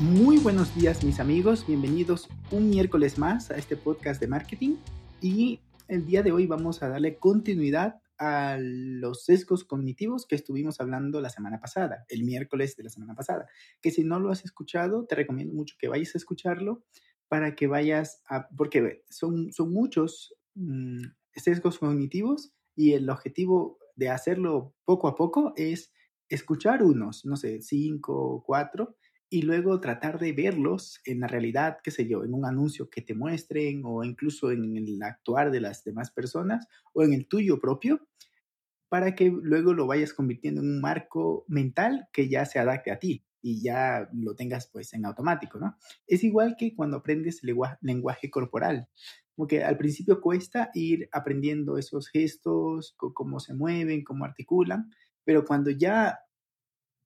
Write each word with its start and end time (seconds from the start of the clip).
Muy 0.00 0.36
buenos 0.36 0.74
días 0.74 1.02
mis 1.04 1.20
amigos, 1.20 1.66
bienvenidos 1.66 2.28
un 2.50 2.68
miércoles 2.68 3.16
más 3.16 3.50
a 3.50 3.56
este 3.56 3.78
podcast 3.78 4.20
de 4.20 4.28
marketing. 4.28 4.76
Y 5.22 5.58
el 5.88 6.04
día 6.04 6.22
de 6.22 6.32
hoy 6.32 6.46
vamos 6.46 6.82
a 6.82 6.90
darle 6.90 7.16
continuidad 7.16 8.02
a 8.18 8.58
los 8.60 9.24
sesgos 9.24 9.64
cognitivos 9.64 10.26
que 10.26 10.34
estuvimos 10.34 10.82
hablando 10.82 11.22
la 11.22 11.30
semana 11.30 11.60
pasada, 11.60 12.04
el 12.10 12.24
miércoles 12.24 12.76
de 12.76 12.84
la 12.84 12.90
semana 12.90 13.14
pasada, 13.14 13.48
que 13.80 13.90
si 13.90 14.04
no 14.04 14.20
lo 14.20 14.30
has 14.30 14.44
escuchado, 14.44 15.06
te 15.06 15.14
recomiendo 15.14 15.54
mucho 15.54 15.76
que 15.78 15.88
vayas 15.88 16.14
a 16.14 16.18
escucharlo 16.18 16.84
para 17.28 17.54
que 17.54 17.66
vayas 17.66 18.20
a, 18.28 18.48
porque 18.48 19.02
son, 19.08 19.50
son 19.50 19.72
muchos 19.72 20.34
mm, 20.56 21.04
sesgos 21.32 21.78
cognitivos 21.78 22.52
y 22.74 22.92
el 22.92 23.08
objetivo 23.08 23.78
de 23.94 24.10
hacerlo 24.10 24.74
poco 24.84 25.08
a 25.08 25.14
poco 25.14 25.54
es 25.56 25.90
escuchar 26.28 26.82
unos, 26.82 27.24
no 27.24 27.36
sé, 27.36 27.62
cinco 27.62 28.42
cuatro, 28.44 28.96
y 29.28 29.42
luego 29.42 29.80
tratar 29.80 30.18
de 30.18 30.32
verlos 30.32 31.00
en 31.04 31.20
la 31.20 31.26
realidad, 31.26 31.78
qué 31.82 31.90
sé 31.90 32.06
yo, 32.06 32.24
en 32.24 32.32
un 32.34 32.44
anuncio 32.44 32.88
que 32.90 33.02
te 33.02 33.14
muestren 33.14 33.82
o 33.84 34.04
incluso 34.04 34.52
en 34.52 34.76
el 34.76 35.02
actuar 35.02 35.50
de 35.50 35.60
las 35.60 35.84
demás 35.84 36.10
personas 36.10 36.68
o 36.94 37.02
en 37.02 37.12
el 37.12 37.26
tuyo 37.26 37.60
propio, 37.60 38.06
para 38.88 39.14
que 39.14 39.30
luego 39.30 39.74
lo 39.74 39.86
vayas 39.86 40.12
convirtiendo 40.14 40.60
en 40.60 40.68
un 40.70 40.80
marco 40.80 41.44
mental 41.48 42.08
que 42.12 42.28
ya 42.28 42.44
se 42.44 42.58
adapte 42.58 42.92
a 42.92 42.98
ti 42.98 43.24
y 43.42 43.62
ya 43.62 44.08
lo 44.12 44.34
tengas 44.34 44.68
pues 44.72 44.92
en 44.94 45.04
automático, 45.04 45.58
¿no? 45.58 45.76
Es 46.06 46.24
igual 46.24 46.56
que 46.56 46.74
cuando 46.74 46.98
aprendes 46.98 47.42
lenguaje, 47.42 48.30
corporal, 48.30 48.88
como 49.34 49.46
que 49.48 49.62
al 49.64 49.76
principio 49.76 50.20
cuesta 50.20 50.70
ir 50.74 51.08
aprendiendo 51.12 51.78
esos 51.78 52.08
gestos, 52.08 52.94
cómo 52.96 53.40
se 53.40 53.54
mueven, 53.54 54.04
cómo 54.04 54.24
articulan, 54.24 54.90
pero 55.24 55.44
cuando 55.44 55.70
ya 55.70 56.20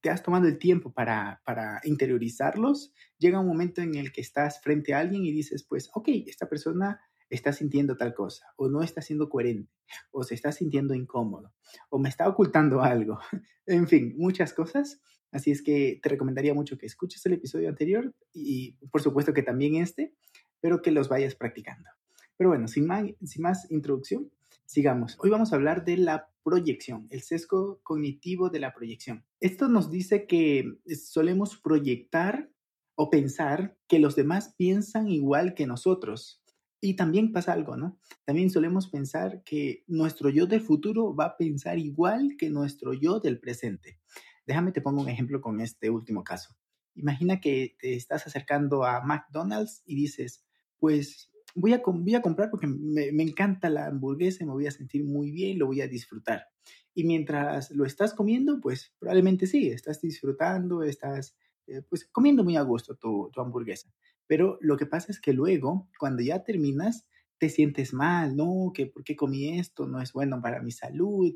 te 0.01 0.11
has 0.11 0.23
tomado 0.23 0.47
el 0.47 0.59
tiempo 0.59 0.93
para, 0.93 1.43
para 1.45 1.81
interiorizarlos, 1.85 2.93
llega 3.19 3.41
un 3.41 3.47
momento 3.47 3.83
en 3.83 3.95
el 3.95 4.13
que 4.13 4.21
estás 4.21 4.61
frente 4.61 4.95
a 4.95 4.99
alguien 4.99 5.25
y 5.25 5.33
dices, 5.33 5.65
pues, 5.69 5.91
ok, 5.95 6.09
esta 6.27 6.49
persona 6.49 7.01
está 7.29 7.53
sintiendo 7.53 7.97
tal 7.97 8.13
cosa, 8.13 8.47
o 8.57 8.69
no 8.69 8.83
está 8.83 9.03
siendo 9.03 9.29
coherente, 9.29 9.73
o 10.11 10.25
se 10.25 10.35
está 10.35 10.53
sintiendo 10.53 10.95
incómodo, 10.95 11.53
o 11.89 11.99
me 11.99 12.09
está 12.09 12.29
ocultando 12.29 12.83
algo. 12.83 13.19
en 13.67 13.87
fin, 13.89 14.15
muchas 14.17 14.53
cosas. 14.53 15.01
Así 15.33 15.53
es 15.53 15.63
que 15.63 16.01
te 16.03 16.09
recomendaría 16.09 16.55
mucho 16.55 16.77
que 16.77 16.87
escuches 16.87 17.25
el 17.25 17.35
episodio 17.35 17.69
anterior 17.69 18.13
y 18.33 18.73
por 18.91 19.01
supuesto 19.01 19.33
que 19.33 19.45
también 19.45 19.77
este, 19.77 20.13
pero 20.61 20.83
que 20.83 20.91
los 20.91 21.09
vayas 21.09 21.37
practicando. 21.37 21.89
Pero 22.37 22.51
bueno, 22.51 22.67
sin 22.67 22.87
más, 22.87 23.05
sin 23.23 23.43
más 23.43 23.71
introducción, 23.71 24.31
sigamos. 24.65 25.17
Hoy 25.21 25.31
vamos 25.31 25.53
a 25.53 25.57
hablar 25.57 25.85
de 25.85 25.99
la 25.99 26.30
proyección, 26.43 27.07
el 27.11 27.23
sesgo 27.23 27.81
cognitivo 27.83 28.51
de 28.51 28.61
la 28.61 28.73
proyección. 28.73 29.25
Esto 29.41 29.69
nos 29.69 29.91
dice 29.91 30.27
que 30.27 30.79
solemos 30.97 31.57
proyectar 31.59 32.51
o 32.95 33.11
pensar 33.11 33.79
que 33.89 33.99
los 33.99 34.17
demás 34.17 34.55
piensan 34.57 35.09
igual 35.09 35.55
que 35.55 35.67
nosotros. 35.67 36.43
Y 36.83 36.97
también 36.97 37.33
pasa 37.33 37.53
algo, 37.53 37.77
¿no? 37.77 37.99
También 38.25 38.51
solemos 38.51 38.89
pensar 38.89 39.43
que 39.45 39.85
nuestro 39.87 40.31
yo 40.31 40.47
del 40.47 40.63
futuro 40.63 41.15
va 41.15 41.25
a 41.27 41.37
pensar 41.37 41.79
igual 41.79 42.37
que 42.39 42.51
nuestro 42.51 42.95
yo 42.95 43.21
del 43.21 43.39
presente. 43.39 43.99
Déjame 44.47 44.73
te 44.73 44.81
pongo 44.81 45.03
un 45.03 45.09
ejemplo 45.09 45.41
con 45.41 45.61
este 45.61 45.91
último 45.91 46.25
caso. 46.25 46.57
Imagina 46.95 47.41
que 47.41 47.77
te 47.79 47.95
estás 47.95 48.27
acercando 48.27 48.85
a 48.85 49.03
McDonald's 49.03 49.83
y 49.87 49.95
dices, 49.95 50.45
pues 50.79 51.30
voy 51.55 51.73
a, 51.73 51.83
voy 51.85 52.15
a 52.15 52.23
comprar 52.23 52.51
porque 52.51 52.67
me, 52.67 53.23
encanta 53.23 53.71
la 53.71 53.87
hamburguesa 53.87 54.43
y 54.43 54.47
me 54.47 54.53
voy 54.53 54.67
a 54.67 54.71
sentir 54.71 55.05
muy 55.05 55.31
bien, 55.31 55.59
lo 55.59 55.67
voy 55.67 55.81
a 55.81 55.89
disfrutar. 55.89 56.47
Y 56.95 57.05
mientras 57.05 57.71
lo 57.71 57.85
estás 57.85 58.15
comiendo, 58.15 58.61
pues 58.61 58.93
probablemente 58.99 59.47
sí, 59.47 59.69
estás 59.69 60.01
disfrutando, 60.01 60.83
estás 60.83 61.37
eh, 61.67 61.83
pues 61.89 62.07
comiendo 62.07 62.45
muy 62.45 62.57
a 62.57 62.63
gusto 62.63 62.97
tu, 62.97 63.31
tu 63.33 63.41
hamburguesa. 63.41 63.93
Pero 64.27 64.59
lo 64.61 64.77
que 64.77 64.87
pasa 64.87 65.11
es 65.11 65.21
que 65.21 65.33
luego, 65.33 65.89
cuando 65.99 66.23
ya 66.23 66.45
terminas, 66.45 67.07
te 67.39 67.49
sientes 67.49 67.93
mal, 67.93 68.37
¿no? 68.37 68.73
Que 68.75 68.87
por 68.87 69.03
qué 69.03 69.17
comí 69.17 69.59
esto, 69.59 69.87
no 69.87 70.01
es 70.01 70.13
bueno 70.13 70.41
para 70.43 70.63
mi 70.63 70.73
salud 70.73 71.35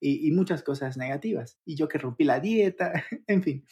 y, 0.00 0.26
y 0.26 0.32
muchas 0.32 0.62
cosas 0.62 0.96
negativas. 0.96 1.58
Y 1.64 1.76
yo 1.76 1.88
que 1.88 1.98
rompí 1.98 2.24
la 2.24 2.40
dieta, 2.40 2.92
en 3.26 3.42
fin. 3.42 3.64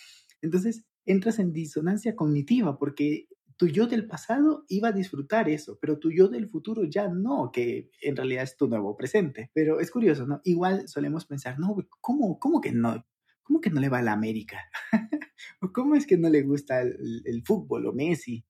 Entonces, 0.43 0.85
entras 1.07 1.39
en 1.39 1.53
disonancia 1.53 2.15
cognitiva 2.15 2.79
porque 2.79 3.29
tu 3.61 3.69
yo 3.69 3.87
del 3.87 4.07
pasado 4.07 4.65
iba 4.71 4.89
a 4.89 4.93
disfrutar 4.93 5.51
eso, 5.51 5.79
pero 5.83 5.99
tu 5.99 6.11
yo 6.11 6.29
del 6.29 6.49
futuro 6.49 6.85
ya 6.85 7.09
no, 7.09 7.51
que 7.53 7.91
en 8.01 8.17
realidad 8.17 8.45
es 8.45 8.57
tu 8.57 8.69
nuevo 8.69 8.97
presente. 8.97 9.51
Pero 9.53 9.81
es 9.81 9.91
curioso, 9.91 10.27
¿no? 10.27 10.41
Igual 10.45 10.89
solemos 10.89 11.27
pensar, 11.27 11.59
no, 11.59 11.77
¿cómo, 12.01 12.39
cómo 12.39 12.63
que 12.63 12.73
no? 12.73 13.05
¿Cómo 13.43 13.61
que 13.61 13.69
no 13.69 13.83
le 13.83 13.91
va 13.91 13.99
a 13.99 14.03
la 14.03 14.15
América? 14.15 14.63
¿O 15.61 15.71
cómo 15.75 15.95
es 15.95 16.07
que 16.07 16.17
no 16.17 16.31
le 16.31 16.41
gusta 16.41 16.81
el, 16.81 17.43
fútbol 17.45 17.85
o 17.85 17.93
Messi? 17.93 18.47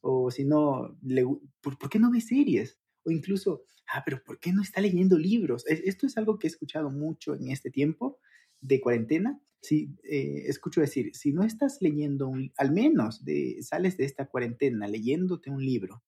O 0.00 0.30
si 0.30 0.46
no, 0.46 0.96
le, 1.02 1.24
¿por, 1.60 1.76
¿por 1.76 1.90
qué 1.90 1.98
no 1.98 2.10
ve 2.10 2.22
series? 2.22 2.78
O 3.04 3.10
incluso, 3.10 3.64
ah, 3.92 4.04
pero 4.06 4.24
¿por 4.24 4.40
qué 4.40 4.54
no 4.54 4.62
está 4.62 4.80
leyendo 4.80 5.18
libros? 5.18 5.66
Esto 5.66 6.06
es 6.06 6.16
algo 6.16 6.38
que 6.38 6.46
he 6.46 6.50
escuchado 6.50 6.88
mucho 6.88 7.34
en 7.34 7.50
este 7.50 7.70
tiempo 7.70 8.20
de 8.60 8.80
cuarentena, 8.80 9.40
si 9.60 9.96
eh, 10.04 10.44
escucho 10.46 10.80
decir, 10.80 11.14
si 11.14 11.32
no 11.32 11.42
estás 11.42 11.78
leyendo, 11.80 12.32
al 12.56 12.72
menos 12.72 13.24
de, 13.24 13.62
sales 13.62 13.96
de 13.96 14.04
esta 14.04 14.26
cuarentena 14.26 14.86
leyéndote 14.86 15.50
un 15.50 15.64
libro 15.64 16.04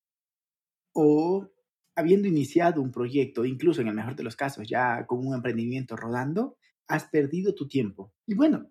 o 0.92 1.48
habiendo 1.96 2.28
iniciado 2.28 2.80
un 2.80 2.92
proyecto, 2.92 3.44
incluso 3.44 3.80
en 3.80 3.88
el 3.88 3.94
mejor 3.94 4.14
de 4.14 4.22
los 4.22 4.36
casos, 4.36 4.68
ya 4.68 5.04
con 5.06 5.26
un 5.26 5.34
emprendimiento 5.34 5.96
rodando, 5.96 6.56
has 6.86 7.04
perdido 7.06 7.54
tu 7.54 7.66
tiempo. 7.66 8.12
Y 8.24 8.34
bueno, 8.34 8.70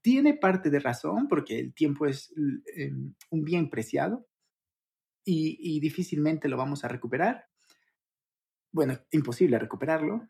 tiene 0.00 0.34
parte 0.34 0.70
de 0.70 0.80
razón 0.80 1.28
porque 1.28 1.58
el 1.58 1.74
tiempo 1.74 2.06
es 2.06 2.32
em, 2.74 3.14
un 3.30 3.44
bien 3.44 3.68
preciado 3.68 4.26
y 5.26 5.80
difícilmente 5.80 6.48
lo 6.48 6.58
vamos 6.58 6.84
a 6.84 6.88
recuperar 6.88 7.46
bueno, 8.74 8.98
imposible 9.12 9.56
recuperarlo, 9.56 10.26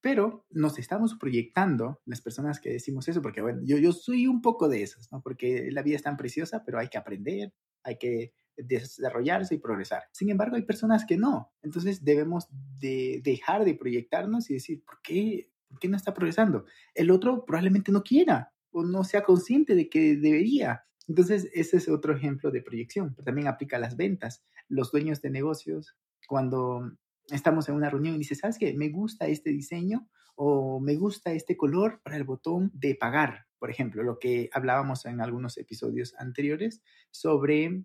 pero 0.00 0.46
nos 0.50 0.78
estamos 0.78 1.16
proyectando 1.18 2.00
las 2.06 2.22
personas 2.22 2.60
que 2.60 2.70
decimos 2.70 3.08
eso, 3.08 3.20
porque 3.20 3.42
bueno, 3.42 3.60
yo, 3.64 3.76
yo 3.76 3.90
soy 3.90 4.28
un 4.28 4.40
poco 4.40 4.68
de 4.68 4.84
esos, 4.84 5.10
¿no? 5.10 5.20
Porque 5.20 5.68
la 5.72 5.82
vida 5.82 5.96
es 5.96 6.04
tan 6.04 6.16
preciosa, 6.16 6.62
pero 6.64 6.78
hay 6.78 6.88
que 6.88 6.96
aprender, 6.96 7.52
hay 7.82 7.98
que 7.98 8.34
desarrollarse 8.56 9.56
y 9.56 9.58
progresar. 9.58 10.04
Sin 10.12 10.30
embargo, 10.30 10.54
hay 10.54 10.62
personas 10.62 11.04
que 11.04 11.16
no. 11.16 11.52
Entonces 11.60 12.04
debemos 12.04 12.46
de 12.78 13.20
dejar 13.24 13.64
de 13.64 13.74
proyectarnos 13.74 14.48
y 14.48 14.54
decir, 14.54 14.84
¿por 14.84 15.00
qué, 15.02 15.50
¿por 15.66 15.80
qué 15.80 15.88
no 15.88 15.96
está 15.96 16.14
progresando? 16.14 16.66
El 16.94 17.10
otro 17.10 17.44
probablemente 17.44 17.90
no 17.90 18.04
quiera 18.04 18.52
o 18.70 18.84
no 18.84 19.02
sea 19.02 19.24
consciente 19.24 19.74
de 19.74 19.88
que 19.88 20.14
debería. 20.14 20.84
Entonces, 21.08 21.48
ese 21.52 21.78
es 21.78 21.88
otro 21.88 22.14
ejemplo 22.14 22.52
de 22.52 22.62
proyección, 22.62 23.16
también 23.24 23.48
aplica 23.48 23.76
a 23.76 23.80
las 23.80 23.96
ventas. 23.96 24.44
Los 24.68 24.92
dueños 24.92 25.20
de 25.20 25.30
negocios, 25.30 25.96
cuando 26.28 26.92
estamos 27.30 27.68
en 27.68 27.74
una 27.74 27.90
reunión 27.90 28.14
y 28.14 28.18
dices, 28.18 28.38
¿sabes 28.38 28.58
qué? 28.58 28.74
Me 28.74 28.88
gusta 28.88 29.26
este 29.26 29.50
diseño 29.50 30.08
o 30.36 30.80
me 30.80 30.96
gusta 30.96 31.32
este 31.32 31.56
color 31.56 32.00
para 32.02 32.16
el 32.16 32.24
botón 32.24 32.70
de 32.74 32.94
pagar, 32.94 33.46
por 33.58 33.70
ejemplo, 33.70 34.02
lo 34.02 34.18
que 34.18 34.50
hablábamos 34.52 35.04
en 35.06 35.20
algunos 35.20 35.58
episodios 35.58 36.14
anteriores 36.18 36.82
sobre, 37.10 37.84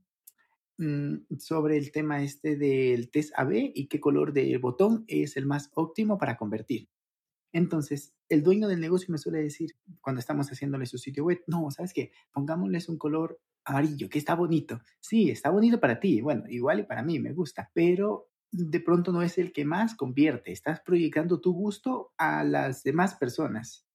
mm, 0.77 1.37
sobre 1.39 1.77
el 1.77 1.91
tema 1.91 2.23
este 2.23 2.55
del 2.55 3.09
test 3.09 3.33
AB 3.35 3.71
y 3.73 3.87
qué 3.87 3.99
color 3.99 4.33
de 4.33 4.57
botón 4.57 5.03
es 5.07 5.35
el 5.37 5.45
más 5.45 5.71
óptimo 5.73 6.17
para 6.17 6.37
convertir. 6.37 6.89
Entonces, 7.51 8.13
el 8.29 8.43
dueño 8.43 8.67
del 8.67 8.81
negocio 8.81 9.11
me 9.11 9.17
suele 9.19 9.39
decir, 9.39 9.71
cuando 10.01 10.19
estamos 10.19 10.49
haciéndole 10.49 10.85
su 10.87 10.97
sitio 10.97 11.25
web, 11.25 11.43
no, 11.47 11.69
¿sabes 11.71 11.93
qué? 11.93 12.11
Pongámosles 12.31 12.89
un 12.89 12.97
color 12.97 13.39
amarillo, 13.65 14.09
que 14.09 14.17
está 14.19 14.35
bonito. 14.35 14.81
Sí, 14.99 15.29
está 15.29 15.49
bonito 15.51 15.79
para 15.79 15.99
ti, 15.99 16.21
bueno, 16.21 16.43
igual 16.49 16.81
y 16.81 16.83
para 16.83 17.03
mí 17.03 17.19
me 17.19 17.33
gusta, 17.33 17.71
pero 17.73 18.29
de 18.53 18.79
pronto 18.79 19.11
no 19.11 19.23
es 19.23 19.37
el 19.37 19.51
que 19.51 19.65
más 19.65 19.95
convierte. 19.95 20.51
Estás 20.51 20.79
proyectando 20.81 21.41
tu 21.41 21.53
gusto 21.53 22.13
a 22.17 22.43
las 22.43 22.83
demás 22.83 23.15
personas. 23.15 23.87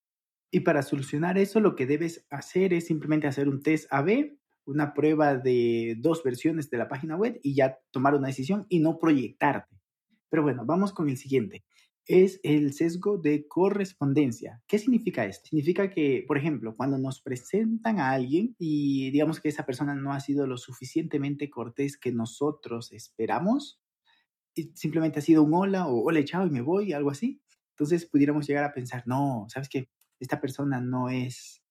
Y 0.50 0.60
para 0.60 0.82
solucionar 0.82 1.38
eso, 1.38 1.60
lo 1.60 1.76
que 1.76 1.86
debes 1.86 2.26
hacer 2.30 2.74
es 2.74 2.86
simplemente 2.86 3.26
hacer 3.26 3.48
un 3.48 3.62
test 3.62 3.86
AB, 3.90 4.36
una 4.64 4.94
prueba 4.94 5.36
de 5.36 5.96
dos 6.00 6.22
versiones 6.24 6.70
de 6.70 6.78
la 6.78 6.88
página 6.88 7.16
web 7.16 7.38
y 7.42 7.54
ya 7.54 7.78
tomar 7.90 8.14
una 8.14 8.28
decisión 8.28 8.66
y 8.68 8.80
no 8.80 8.98
proyectarte. 8.98 9.76
Pero 10.28 10.42
bueno, 10.42 10.64
vamos 10.66 10.92
con 10.92 11.08
el 11.08 11.16
siguiente. 11.16 11.64
es 12.06 12.40
el 12.42 12.72
sesgo 12.72 13.18
de 13.18 13.46
correspondencia. 13.46 14.62
¿Qué 14.66 14.78
significa 14.78 15.26
esto? 15.26 15.48
Significa 15.50 15.90
que, 15.90 16.24
por 16.26 16.38
ejemplo, 16.38 16.74
cuando 16.74 16.98
nos 16.98 17.20
presentan 17.20 18.00
a 18.00 18.12
alguien 18.12 18.56
y 18.58 19.10
digamos 19.10 19.40
que 19.40 19.50
esa 19.50 19.66
persona 19.66 19.94
no 19.94 20.12
ha 20.12 20.20
sido 20.20 20.46
lo 20.46 20.56
suficientemente 20.56 21.50
cortés 21.50 21.98
que 21.98 22.10
nosotros 22.12 22.92
esperamos, 22.92 23.78
simplemente 24.74 25.18
ha 25.18 25.22
sido 25.22 25.42
un 25.42 25.54
hola 25.54 25.86
o 25.86 26.04
hola, 26.04 26.24
chao 26.24 26.46
y 26.46 26.50
me 26.50 26.60
voy, 26.60 26.92
algo 26.92 27.10
así. 27.10 27.40
Entonces 27.70 28.06
pudiéramos 28.06 28.46
llegar 28.46 28.64
a 28.64 28.72
pensar, 28.72 29.04
no, 29.06 29.46
¿sabes 29.48 29.68
qué? 29.68 29.88
Esta 30.18 30.40
persona 30.40 30.80
no 30.80 31.08
es 31.08 31.62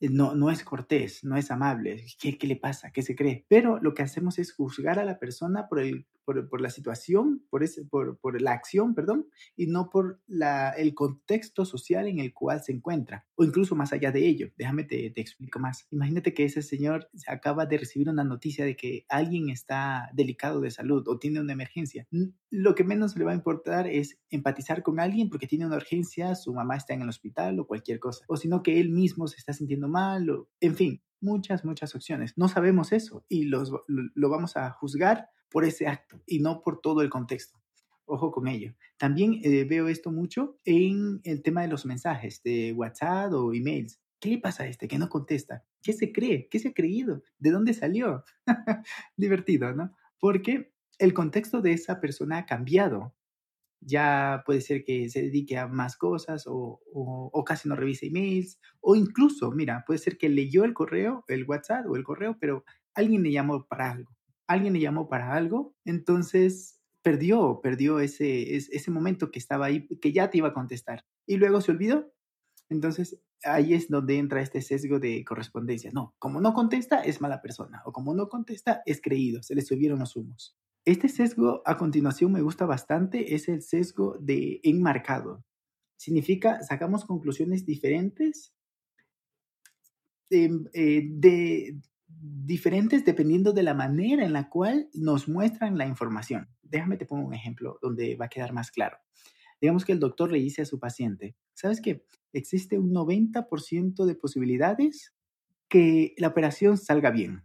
eh, 0.00 0.08
no, 0.08 0.34
no 0.34 0.50
es 0.50 0.62
cortés, 0.62 1.24
no 1.24 1.36
es 1.36 1.50
amable, 1.50 2.04
¿Qué, 2.20 2.38
¿qué, 2.38 2.46
le 2.46 2.56
pasa? 2.56 2.92
¿Qué 2.92 3.02
se 3.02 3.16
cree? 3.16 3.44
Pero 3.48 3.80
lo 3.80 3.94
que 3.94 4.02
hacemos 4.02 4.38
es 4.38 4.52
juzgar 4.52 4.98
a 4.98 5.04
la 5.04 5.18
persona 5.18 5.68
por, 5.68 5.80
el, 5.80 6.06
por, 6.28 6.46
por 6.50 6.60
la 6.60 6.68
situación, 6.68 7.42
por, 7.48 7.62
ese, 7.62 7.86
por, 7.86 8.18
por, 8.18 8.38
la 8.38 8.52
acción, 8.52 8.94
perdón, 8.94 9.28
y 9.56 9.66
no 9.66 9.88
por 9.88 10.20
la, 10.26 10.68
el 10.72 10.92
contexto 10.92 11.64
social 11.64 12.06
en 12.06 12.18
el 12.18 12.34
cual 12.34 12.62
se 12.62 12.72
encuentra, 12.72 13.24
o 13.34 13.44
incluso 13.44 13.74
más 13.74 13.94
allá 13.94 14.12
de 14.12 14.26
ello. 14.26 14.50
Déjame 14.58 14.84
te, 14.84 15.08
te 15.08 15.22
explico 15.22 15.58
más. 15.58 15.86
Imagínate 15.90 16.34
que 16.34 16.44
ese 16.44 16.60
señor 16.60 17.08
acaba 17.26 17.64
de 17.64 17.78
recibir 17.78 18.10
una 18.10 18.24
noticia 18.24 18.66
de 18.66 18.76
que 18.76 19.06
alguien 19.08 19.48
está 19.48 20.10
delicado 20.12 20.60
de 20.60 20.70
salud 20.70 21.08
o 21.08 21.18
tiene 21.18 21.40
una 21.40 21.54
emergencia. 21.54 22.06
Lo 22.50 22.74
que 22.74 22.84
menos 22.84 23.16
le 23.16 23.24
va 23.24 23.32
a 23.32 23.36
importar 23.36 23.86
es 23.86 24.18
empatizar 24.28 24.82
con 24.82 25.00
alguien 25.00 25.30
porque 25.30 25.46
tiene 25.46 25.64
una 25.64 25.76
urgencia, 25.76 26.34
su 26.34 26.52
mamá 26.52 26.76
está 26.76 26.92
en 26.92 27.00
el 27.00 27.08
hospital 27.08 27.58
o 27.58 27.66
cualquier 27.66 28.00
cosa, 28.00 28.26
o 28.28 28.36
sino 28.36 28.62
que 28.62 28.78
él 28.80 28.90
mismo 28.90 29.28
se 29.28 29.38
está 29.38 29.54
sintiendo 29.54 29.88
mal, 29.88 30.28
o, 30.28 30.50
en 30.60 30.76
fin, 30.76 31.02
muchas, 31.22 31.64
muchas 31.64 31.94
opciones. 31.94 32.34
No 32.36 32.48
sabemos 32.48 32.92
eso 32.92 33.24
y 33.30 33.44
los, 33.44 33.72
lo 33.86 34.28
vamos 34.28 34.58
a 34.58 34.70
juzgar 34.72 35.30
por 35.50 35.64
ese 35.64 35.86
acto 35.86 36.20
y 36.26 36.40
no 36.40 36.60
por 36.60 36.80
todo 36.80 37.02
el 37.02 37.10
contexto. 37.10 37.58
Ojo 38.04 38.30
con 38.30 38.48
ello. 38.48 38.74
También 38.96 39.40
eh, 39.42 39.64
veo 39.64 39.88
esto 39.88 40.10
mucho 40.10 40.58
en 40.64 41.20
el 41.24 41.42
tema 41.42 41.62
de 41.62 41.68
los 41.68 41.84
mensajes 41.84 42.42
de 42.42 42.72
WhatsApp 42.72 43.32
o 43.32 43.52
emails. 43.52 44.00
¿Qué 44.20 44.30
le 44.30 44.38
pasa 44.38 44.64
a 44.64 44.66
este 44.66 44.88
que 44.88 44.98
no 44.98 45.08
contesta? 45.08 45.64
¿Qué 45.82 45.92
se 45.92 46.12
cree? 46.12 46.48
¿Qué 46.50 46.58
se 46.58 46.68
ha 46.68 46.72
creído? 46.72 47.22
¿De 47.38 47.50
dónde 47.50 47.74
salió? 47.74 48.24
Divertido, 49.16 49.74
¿no? 49.74 49.94
Porque 50.18 50.72
el 50.98 51.14
contexto 51.14 51.60
de 51.60 51.72
esa 51.72 52.00
persona 52.00 52.38
ha 52.38 52.46
cambiado 52.46 53.14
ya 53.80 54.42
puede 54.44 54.60
ser 54.60 54.84
que 54.84 55.08
se 55.08 55.22
dedique 55.22 55.56
a 55.56 55.68
más 55.68 55.96
cosas 55.96 56.46
o, 56.46 56.80
o, 56.92 57.44
casi 57.44 57.68
no 57.68 57.76
revise 57.76 58.06
emails, 58.06 58.60
o 58.80 58.96
incluso, 58.96 59.50
mira, 59.52 59.84
puede 59.86 59.98
ser 59.98 60.18
que 60.18 60.28
leyó 60.28 60.64
el 60.64 60.74
correo, 60.74 61.24
el 61.28 61.44
WhatsApp 61.44 61.86
o 61.88 61.96
el 61.96 62.04
correo, 62.04 62.36
pero 62.40 62.64
alguien 62.94 63.22
le 63.22 63.32
llamó 63.32 63.66
para 63.66 63.90
algo, 63.90 64.16
alguien 64.48 64.72
le 64.72 64.80
llamó 64.80 65.08
para 65.08 65.34
algo, 65.34 65.76
entonces 65.84 66.80
perdió, 67.02 67.60
perdió 67.62 68.00
ese, 68.00 68.56
ese 68.56 68.90
momento 68.90 69.30
que 69.30 69.38
estaba 69.38 69.66
ahí, 69.66 69.86
que 69.86 70.12
ya 70.12 70.30
te 70.30 70.38
iba 70.38 70.48
a 70.48 70.54
contestar, 70.54 71.04
y 71.26 71.36
luego 71.36 71.60
se 71.60 71.70
olvidó. 71.70 72.12
Entonces 72.70 73.22
ahí 73.44 73.74
es 73.74 73.88
donde 73.88 74.18
entra 74.18 74.42
este 74.42 74.60
sesgo 74.60 74.98
de 74.98 75.24
correspondencia. 75.24 75.90
No, 75.92 76.14
como 76.18 76.40
no 76.40 76.52
contesta, 76.54 77.00
es 77.00 77.20
mala 77.20 77.40
persona, 77.40 77.82
o 77.84 77.92
como 77.92 78.14
no 78.14 78.28
contesta, 78.28 78.82
es 78.84 79.00
creído, 79.00 79.42
se 79.42 79.54
le 79.54 79.62
subieron 79.62 80.00
los 80.00 80.16
humos. 80.16 80.56
Este 80.84 81.08
sesgo 81.08 81.62
a 81.66 81.76
continuación 81.76 82.32
me 82.32 82.40
gusta 82.40 82.66
bastante, 82.66 83.34
es 83.34 83.48
el 83.48 83.62
sesgo 83.62 84.16
de 84.20 84.60
enmarcado. 84.62 85.44
Significa, 85.96 86.62
sacamos 86.62 87.04
conclusiones 87.04 87.66
diferentes 87.66 88.54
em, 90.30 90.64
eh, 90.72 91.08
de, 91.10 91.80
diferentes 92.08 93.04
dependiendo 93.04 93.52
de 93.52 93.62
la 93.62 93.74
manera 93.74 94.24
en 94.24 94.32
la 94.32 94.48
cual 94.48 94.88
nos 94.94 95.28
muestran 95.28 95.78
la 95.78 95.86
información. 95.86 96.48
Déjame 96.62 96.96
te 96.96 97.06
pongo 97.06 97.26
un 97.26 97.34
ejemplo 97.34 97.78
donde 97.82 98.16
va 98.16 98.26
a 98.26 98.30
quedar 98.30 98.52
más 98.52 98.70
claro. 98.70 98.98
Digamos 99.60 99.84
que 99.84 99.92
el 99.92 100.00
doctor 100.00 100.32
le 100.32 100.38
dice 100.38 100.62
a 100.62 100.66
su 100.66 100.78
paciente, 100.78 101.36
¿sabes 101.54 101.80
qué? 101.80 102.04
Existe 102.32 102.78
un 102.78 102.92
90% 102.92 104.04
de 104.04 104.14
posibilidades 104.14 105.14
que 105.68 106.14
la 106.16 106.28
operación 106.28 106.78
salga 106.78 107.10
bien 107.10 107.44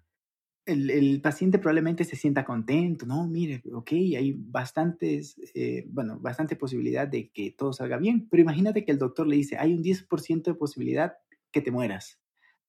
el, 0.65 1.21
paciente 1.21 1.59
probablemente 1.59 2.03
se 2.03 2.15
sienta 2.15 2.45
contento, 2.45 3.05
¿no? 3.05 3.27
Mire, 3.27 3.61
ok, 3.73 3.91
hay 3.91 4.33
bastantes, 4.37 5.35
eh, 5.53 5.85
bueno, 5.89 6.19
bastante 6.19 6.55
posibilidad 6.55 7.07
de 7.07 7.29
que 7.31 7.51
todo 7.51 7.73
salga 7.73 7.97
bien, 7.97 8.27
pero 8.29 8.41
imagínate 8.41 8.85
que 8.85 8.91
el 8.91 8.97
doctor 8.97 9.27
le 9.27 9.35
dice, 9.35 9.57
hay 9.57 9.73
un 9.73 9.83
10% 9.83 10.43
de 10.43 10.53
posibilidad 10.55 11.13
que 11.51 11.61
te 11.61 11.71
mueras. 11.71 12.19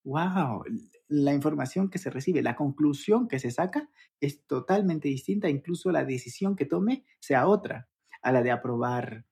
¡Wow! 0.04 0.64
La 1.08 1.34
información 1.34 1.90
que 1.90 1.98
se 1.98 2.10
recibe, 2.10 2.42
la 2.42 2.56
conclusión 2.56 3.28
que 3.28 3.38
se 3.38 3.50
saca 3.50 3.90
es 4.20 4.46
totalmente 4.46 5.08
distinta, 5.08 5.48
incluso 5.48 5.90
la 5.90 6.04
decisión 6.04 6.56
que 6.56 6.66
tome 6.66 7.04
sea 7.18 7.48
otra 7.48 7.88
a 8.22 8.32
la 8.32 8.42
de 8.42 8.50
aprobar 8.50 9.24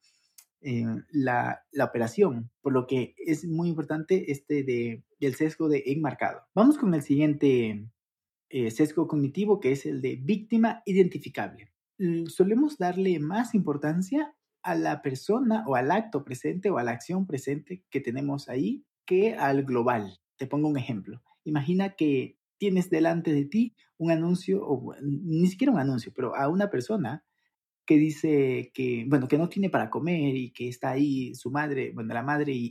eh, 0.61 0.85
la, 1.11 1.63
la, 1.73 1.85
operación, 1.85 2.51
por 2.61 2.73
lo 2.73 2.87
que 2.87 3.15
es 3.17 3.45
muy 3.45 3.69
importante 3.69 4.31
este 4.31 4.63
de, 4.63 5.03
del 5.19 5.35
sesgo 5.35 5.69
de 5.69 5.83
enmarcado. 5.87 6.43
Vamos 6.55 6.79
con 6.79 6.95
el 6.95 7.03
siguiente 7.03 7.89
eh, 8.49 8.71
sesgo 8.71 9.09
cognitivo, 9.09 9.61
que 9.61 9.73
es 9.73 9.87
el 9.87 10.01
de 10.01 10.17
víctima 10.17 10.83
identificable. 10.87 11.73
Solemos 12.27 12.79
darle 12.79 13.19
más 13.19 13.55
importancia 13.55 14.35
a 14.63 14.75
la 14.75 15.03
persona 15.03 15.65
o 15.67 15.75
al 15.75 15.91
acto 15.91 16.23
presente 16.23 16.71
o 16.71 16.79
a 16.79 16.85
la 16.85 16.93
acción 16.93 17.27
presente 17.27 17.83
que 17.91 18.01
tenemos 18.01 18.49
ahí 18.49 18.85
que 19.05 19.35
al 19.35 19.65
global. 19.65 20.22
Te 20.43 20.49
pongo 20.49 20.67
un 20.67 20.77
ejemplo. 20.77 21.23
Imagina 21.45 21.95
que 21.95 22.37
tienes 22.59 22.91
delante 22.91 23.33
de 23.33 23.45
ti 23.45 23.77
un 23.97 24.11
anuncio, 24.11 24.61
o 24.67 24.93
ni 25.01 25.47
siquiera 25.47 25.73
un 25.73 25.79
anuncio, 25.79 26.13
pero 26.13 26.35
a 26.35 26.49
una 26.49 26.69
persona 26.69 27.25
que 27.87 27.97
dice 27.97 28.73
que, 28.75 29.05
bueno, 29.07 29.29
que 29.29 29.39
no 29.39 29.49
tiene 29.49 29.71
para 29.71 29.89
comer 29.89 30.35
y 30.35 30.51
que 30.51 30.69
está 30.69 30.91
ahí 30.91 31.33
su 31.37 31.53
madre, 31.53 31.93
bueno, 31.95 32.13
la 32.13 32.25
madre 32.25 32.51
y, 32.55 32.69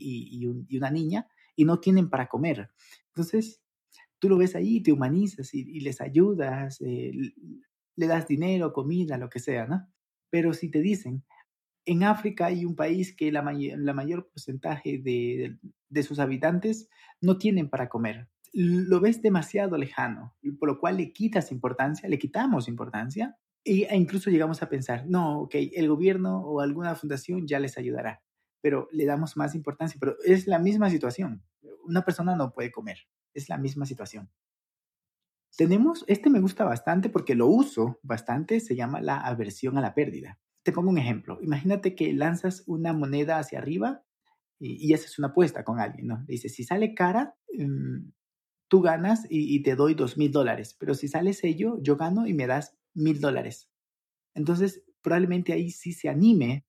y, 0.68 0.76
una 0.78 0.92
niña, 0.92 1.30
y 1.56 1.64
no 1.64 1.80
tienen 1.80 2.10
para 2.10 2.28
comer. 2.28 2.72
Entonces, 3.08 3.62
tú 4.20 4.28
lo 4.28 4.38
ves 4.38 4.54
ahí, 4.54 4.84
te 4.84 4.92
humanizas 4.92 5.54
y, 5.54 5.80
les 5.80 6.02
ayudas, 6.02 6.82
eh, 6.82 7.14
le 7.96 8.06
das 8.06 8.28
dinero, 8.28 8.74
comida, 8.74 9.18
lo 9.18 9.30
que 9.30 9.40
sea, 9.40 9.66
¿no? 9.66 9.88
Pero 10.30 10.54
si 10.54 10.70
te 10.70 10.82
dicen, 10.82 11.24
en 11.86 12.04
África 12.04 12.48
hay 12.48 12.66
un 12.66 12.76
país 12.76 13.16
que 13.16 13.32
la, 13.32 13.50
la 13.54 13.94
mayor 13.94 14.28
porcentaje 14.28 14.98
de, 14.98 15.58
sus 16.04 16.20
habitantes 16.20 16.90
no 17.20 17.38
tienen 17.38 17.70
para 17.70 17.90
comer. 17.90 18.30
Lo 18.54 19.00
ves 19.00 19.22
demasiado 19.22 19.78
lejano, 19.78 20.36
por 20.60 20.70
lo 20.70 20.80
cual 20.80 20.98
le 20.98 21.14
quitas 21.14 21.52
importancia, 21.52 22.10
le 22.10 22.20
quitamos 22.20 22.68
importancia 22.68 23.38
e 23.64 23.96
incluso 23.96 24.30
llegamos 24.30 24.64
a 24.64 24.70
pensar, 24.70 25.06
no, 25.08 25.42
ok, 25.42 25.56
el 25.74 25.88
gobierno 25.88 26.40
o 26.40 26.62
alguna 26.62 26.96
fundación 26.96 27.48
ya 27.48 27.60
les 27.60 27.78
ayudará, 27.78 28.24
pero 28.60 28.88
le 28.92 29.06
damos 29.06 29.38
más 29.38 29.54
importancia, 29.56 29.98
pero 30.00 30.16
es 30.26 30.48
la 30.48 30.60
misma 30.60 30.90
situación. 30.90 31.44
Una 31.86 32.04
persona 32.04 32.36
no 32.36 32.54
puede 32.54 32.72
comer, 32.72 32.98
es 33.34 33.50
la 33.50 33.58
misma 33.58 33.86
situación. 33.86 34.30
Tenemos, 35.58 36.06
este 36.08 36.30
me 36.30 36.40
gusta 36.40 36.64
bastante 36.64 37.10
porque 37.10 37.36
lo 37.36 37.48
uso 37.48 38.00
bastante, 38.04 38.60
se 38.60 38.76
llama 38.76 39.02
la 39.02 39.20
aversión 39.20 39.78
a 39.78 39.82
la 39.82 39.94
pérdida. 39.94 40.40
Te 40.64 40.72
pongo 40.72 40.90
un 40.90 40.98
ejemplo. 40.98 41.40
Imagínate 41.42 41.94
que 41.96 42.14
lanzas 42.14 42.64
una 42.68 42.94
moneda 42.94 43.38
hacia 43.38 43.60
arriba 43.60 44.04
y, 44.62 44.94
haces 44.94 45.18
una 45.18 45.30
apuesta 45.30 45.64
con 45.64 45.80
alguien, 45.80 46.08
¿no? 46.08 46.20
Le 46.28 46.34
dices, 46.34 46.54
si 46.54 46.64
sale 46.64 46.94
cara, 46.94 47.36
em, 47.58 48.12
tú 48.68 48.82
ganas 48.82 49.26
y, 49.30 49.62
te 49.64 49.76
doy 49.76 49.96
dos 49.96 50.18
mil 50.18 50.32
dólares, 50.32 50.76
pero 50.80 50.94
si 50.94 51.08
sale 51.08 51.34
sello, 51.34 51.80
yo 51.82 51.98
gano 51.98 52.28
y 52.28 52.34
me 52.34 52.48
das 52.48 52.78
mil 52.94 53.20
dólares. 53.20 53.70
Entonces, 54.36 54.84
probablemente 55.02 55.54
ahí 55.54 55.72
sí 55.72 55.94
se 55.94 56.10
anime 56.10 56.66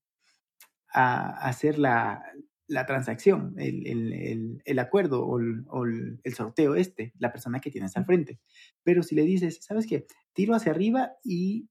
a 0.92 1.48
hacer 1.48 1.78
la, 1.78 2.22
la 2.66 2.86
transacción, 2.86 3.54
el, 3.58 4.78
acuerdo 4.78 5.24
o, 5.26 5.38
el, 5.38 6.34
sorteo 6.34 6.74
este, 6.74 7.12
la 7.18 7.30
persona 7.30 7.60
que 7.60 7.70
tienes 7.70 7.96
al 7.96 8.06
frente. 8.06 8.40
Pero 8.82 9.02
si 9.02 9.14
le 9.14 9.22
dices, 9.22 9.58
¿sabes 9.62 9.86
qué? 9.86 10.06
Tiro 10.32 10.54
hacia 10.54 10.72
arriba 10.72 11.12
y 11.22 11.68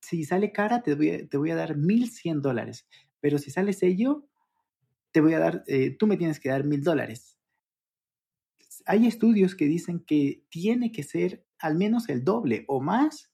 si 0.00 0.24
sale 0.24 0.50
cara, 0.50 0.82
te 0.82 0.94
voy 0.94 1.10
a, 1.10 1.28
te 1.28 1.36
voy 1.36 1.50
a 1.50 1.56
dar 1.56 1.76
1.100 1.76 2.40
dólares. 2.40 2.88
Pero 3.20 3.38
si 3.38 3.50
sale 3.50 3.72
sello, 3.72 4.26
te 5.12 5.20
voy 5.20 5.34
a 5.34 5.38
dar, 5.38 5.64
eh, 5.66 5.94
tú 5.96 6.06
me 6.06 6.16
tienes 6.16 6.40
que 6.40 6.48
dar 6.48 6.64
1.000 6.64 6.82
dólares. 6.82 7.38
Hay 8.86 9.06
estudios 9.06 9.54
que 9.54 9.66
dicen 9.66 10.00
que 10.00 10.44
tiene 10.48 10.90
que 10.90 11.02
ser 11.02 11.46
al 11.58 11.76
menos 11.76 12.08
el 12.08 12.24
doble 12.24 12.64
o 12.66 12.80
más 12.80 13.30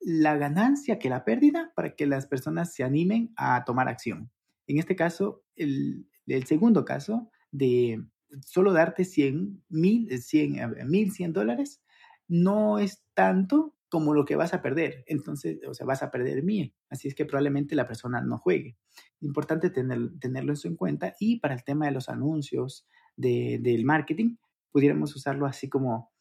la 0.00 0.36
ganancia 0.36 0.98
que 0.98 1.10
la 1.10 1.24
pérdida 1.24 1.72
para 1.74 1.94
que 1.94 2.06
las 2.06 2.26
personas 2.26 2.74
se 2.74 2.84
animen 2.84 3.32
a 3.36 3.64
tomar 3.64 3.88
acción. 3.88 4.30
En 4.66 4.78
este 4.78 4.96
caso, 4.96 5.44
el, 5.56 6.06
segundo 6.46 6.84
caso 6.84 7.30
de 7.50 8.04
solo 8.44 8.72
darte 8.72 9.04
100 9.04 9.64
mil, 9.68 10.20
100, 10.20 10.88
1100 10.88 11.32
dólares, 11.32 11.82
no 12.26 12.78
es 12.78 13.02
tanto 13.14 13.74
como 13.88 14.14
lo 14.14 14.24
que 14.24 14.36
vas 14.36 14.54
a 14.54 14.62
perder. 14.62 15.04
Entonces, 15.06 15.58
o 15.66 15.74
sea, 15.74 15.86
vas 15.86 16.02
a 16.02 16.10
perder 16.10 16.42
mil. 16.42 16.74
Así 16.90 17.08
es 17.08 17.14
que 17.14 17.24
probablemente 17.24 17.74
la 17.74 17.86
persona 17.86 18.20
no 18.20 18.38
juegue. 18.38 18.76
Importante 19.20 19.70
tener, 19.70 20.10
tenerlo 20.20 20.52
eso 20.52 20.68
en 20.68 20.76
cuenta. 20.76 21.14
Y 21.18 21.40
para 21.40 21.54
el 21.54 21.64
tema 21.64 21.86
de 21.86 21.92
los 21.92 22.08
anuncios, 22.08 22.86
del 23.16 23.84
marketing, 23.84 24.36
pudiéramos 24.70 25.14
usarlo 25.16 25.46
así 25.46 25.68
como, 25.68 26.12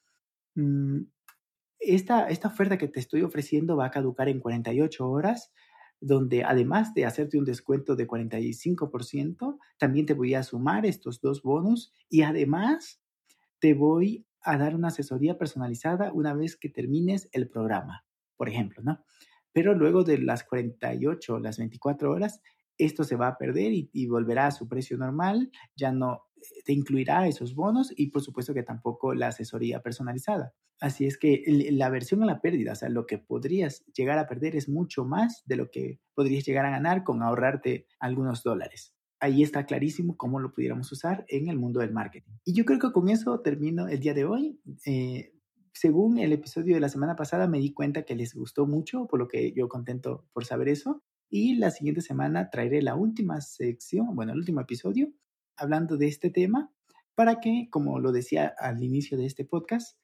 mm, 0.56 1.02
esta, 1.80 2.28
esta 2.28 2.48
oferta 2.48 2.78
que 2.78 2.88
te 2.88 3.00
estoy 3.00 3.22
ofreciendo 3.22 3.78
va 3.78 3.86
a 3.86 3.92
caducar 3.92 4.30
en 4.30 4.40
48 4.40 5.08
horas 5.08 5.52
donde 6.00 6.44
además 6.44 6.94
de 6.94 7.06
hacerte 7.06 7.38
un 7.38 7.46
descuento 7.46 7.96
de 7.96 8.08
45%, 8.08 9.58
también 9.78 10.06
te 10.06 10.14
voy 10.14 10.36
a 10.36 10.44
sumar 10.44 10.86
estos 10.86 11.22
dos 11.22 11.42
bonos 11.42 11.92
y 12.10 12.22
además 12.22 13.02
te 13.60 13.74
voy 13.74 14.27
a 14.50 14.58
dar 14.58 14.76
una 14.76 14.90
asesoría 14.90 15.38
personalizada 15.38 16.12
una 16.14 16.34
vez 16.34 16.56
que 16.56 16.70
termines 16.70 17.30
el 17.32 17.50
programa, 17.50 18.06
por 18.36 18.50
ejemplo, 18.50 18.82
¿no? 18.84 19.04
Pero 19.52 19.74
luego 19.74 20.04
de 20.04 20.20
las 20.20 20.44
48 20.44 21.36
o 21.36 21.40
las 21.40 21.58
24 21.58 22.12
horas, 22.12 22.42
esto 22.78 23.04
se 23.04 23.16
va 23.16 23.28
a 23.28 23.38
perder 23.38 23.72
y, 23.74 24.08
volverá 24.08 24.48
a 24.48 24.52
su 24.52 24.68
precio 24.68 24.98
normal, 24.98 25.52
ya 25.76 25.92
no 25.92 26.28
eh, 26.36 26.62
te 26.64 26.74
incluirá 26.74 27.28
esos 27.28 27.56
bonos 27.56 27.92
y 27.96 28.12
por 28.12 28.22
supuesto 28.22 28.54
que 28.54 28.64
tampoco 28.64 29.14
la 29.14 29.28
asesoría 29.28 29.82
personalizada. 29.82 30.54
Así 30.80 31.08
es 31.08 31.18
que 31.18 31.44
la 31.72 31.90
versión 31.90 32.22
a 32.22 32.28
la 32.28 32.40
pérdida, 32.40 32.74
o 32.74 32.76
sea, 32.76 32.90
lo 32.90 33.08
que 33.08 33.18
podrías 33.18 33.84
llegar 33.96 34.20
a 34.20 34.28
perder 34.28 34.56
es 34.56 34.70
mucho 34.70 35.06
más 35.06 35.42
de 35.46 35.56
lo 35.56 35.72
que 35.72 36.00
podrías 36.14 36.46
llegar 36.46 36.66
a 36.66 36.70
ganar 36.70 37.04
con 37.04 37.24
ahorrarte 37.24 37.88
algunos 38.00 38.44
dólares. 38.44 38.97
Ahí 39.20 39.42
está 39.42 39.66
clarísimo 39.66 40.16
cómo 40.16 40.40
lo 40.40 40.52
pudiéramos 40.54 40.92
usar 40.92 41.26
en 41.28 41.48
el 41.48 41.58
mundo 41.58 41.80
del 41.80 41.92
marketing. 41.92 42.34
Y 42.46 42.54
yo 42.54 42.66
creo 42.66 42.80
que 42.80 42.92
con 42.92 43.10
eso 43.10 43.40
termino 43.40 43.88
el 43.88 44.00
día 44.00 44.14
de 44.14 44.26
hoy. 44.26 44.60
Eh, 44.86 45.34
según 45.74 46.18
el 46.18 46.34
episodio 46.34 46.76
de 46.76 46.82
la 46.82 46.90
semana 46.90 47.16
pasada, 47.16 47.48
me 47.48 47.60
di 47.60 47.74
cuenta 47.74 48.04
que 48.04 48.16
les 48.16 48.34
gustó 48.34 48.66
mucho, 48.66 49.08
por 49.08 49.20
lo 49.20 49.28
que 49.28 49.54
yo 49.54 49.70
contento 49.70 50.26
por 50.34 50.46
saber 50.46 50.70
eso. 50.70 51.04
Y 51.30 51.56
la 51.56 51.72
siguiente 51.72 52.02
semana 52.02 52.50
traeré 52.50 52.82
la 52.82 52.96
última 52.96 53.42
sección, 53.42 54.16
bueno, 54.16 54.32
el 54.34 54.40
último 54.40 54.62
episodio, 54.62 55.12
hablando 55.56 55.98
de 55.98 56.08
este 56.08 56.30
tema, 56.30 56.72
para 57.16 57.40
que, 57.40 57.68
como 57.72 58.00
lo 58.00 58.12
decía 58.12 58.54
al 58.60 58.82
inicio 58.84 59.18
de 59.18 59.26
este 59.26 59.46
podcast, 59.46 59.98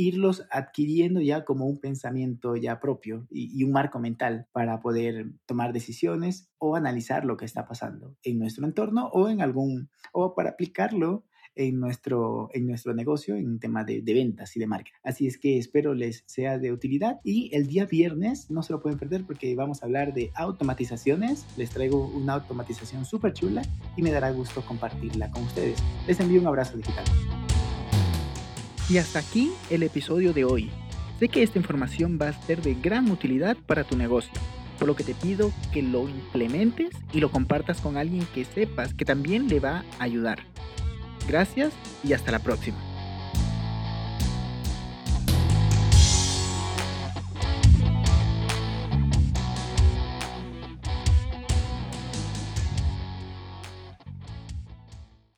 irlos 0.00 0.46
adquiriendo 0.50 1.20
ya 1.20 1.44
como 1.44 1.66
un 1.66 1.78
pensamiento 1.78 2.56
ya 2.56 2.80
propio 2.80 3.26
y, 3.30 3.62
un 3.64 3.72
marco 3.72 3.98
mental 3.98 4.46
para 4.52 4.80
poder 4.80 5.32
tomar 5.46 5.72
decisiones 5.72 6.50
o 6.58 6.76
analizar 6.76 7.24
lo 7.24 7.36
que 7.36 7.44
está 7.44 7.66
pasando 7.66 8.16
en 8.22 8.38
nuestro 8.38 8.66
entorno 8.66 9.08
o 9.12 9.28
en 9.28 9.40
algún, 9.40 9.90
o 10.12 10.34
para 10.34 10.50
aplicarlo 10.50 11.24
en 11.54 11.80
nuestro, 11.80 12.48
en 12.52 12.66
nuestro 12.66 12.94
negocio 12.94 13.36
en 13.36 13.58
tema 13.58 13.84
de, 13.84 14.00
ventas 14.00 14.56
y 14.56 14.60
de 14.60 14.66
marketing. 14.66 14.98
Así 15.02 15.26
es 15.26 15.38
que 15.38 15.58
espero 15.58 15.94
les 15.94 16.22
sea 16.26 16.58
de 16.58 16.72
utilidad 16.72 17.20
y 17.24 17.54
el 17.54 17.66
día 17.66 17.86
viernes 17.86 18.50
no 18.50 18.62
se 18.62 18.72
lo 18.72 18.80
pueden 18.80 18.98
perder 18.98 19.24
porque 19.26 19.54
vamos 19.54 19.82
a 19.82 19.86
hablar 19.86 20.14
de 20.14 20.30
automatizaciones. 20.34 21.46
Les 21.56 21.70
traigo 21.70 22.06
una 22.08 22.34
automatización 22.34 23.04
súper 23.04 23.32
chula 23.32 23.62
y 23.96 24.02
me 24.02 24.10
dará 24.10 24.30
gusto 24.30 24.62
compartirla 24.62 25.30
con 25.30 25.42
ustedes. 25.42 25.82
Les 26.06 26.18
envío 26.20 26.40
un 26.40 26.46
abrazo 26.46 26.76
digital. 26.76 27.04
Y 28.90 28.98
hasta 28.98 29.20
aquí 29.20 29.52
el 29.70 29.84
episodio 29.84 30.32
de 30.32 30.44
hoy. 30.44 30.68
Sé 31.20 31.28
que 31.28 31.44
esta 31.44 31.58
información 31.58 32.18
va 32.20 32.28
a 32.28 32.32
ser 32.32 32.60
de 32.60 32.74
gran 32.74 33.08
utilidad 33.08 33.56
para 33.56 33.84
tu 33.84 33.96
negocio, 33.96 34.32
por 34.80 34.88
lo 34.88 34.96
que 34.96 35.04
te 35.04 35.14
pido 35.14 35.52
que 35.72 35.80
lo 35.80 36.08
implementes 36.08 36.90
y 37.12 37.20
lo 37.20 37.30
compartas 37.30 37.80
con 37.80 37.96
alguien 37.96 38.26
que 38.34 38.44
sepas 38.44 38.92
que 38.92 39.04
también 39.04 39.46
le 39.48 39.60
va 39.60 39.84
a 40.00 40.04
ayudar. 40.04 40.40
Gracias 41.28 41.72
y 42.02 42.14
hasta 42.14 42.32
la 42.32 42.40
próxima. 42.40 42.89